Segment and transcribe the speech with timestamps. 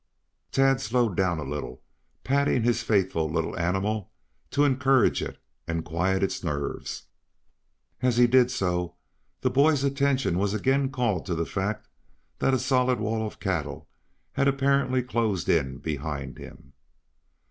[0.51, 1.83] Tad slowed down a little,
[2.23, 4.11] patting his faithful little animal
[4.49, 7.03] to encourage it and quiet its nerves.
[8.01, 8.95] As he did so,
[9.41, 11.87] the boy's attention was again called to the fact
[12.39, 13.87] that a solid wall of cattle
[14.31, 16.73] had apparently closed in behind him.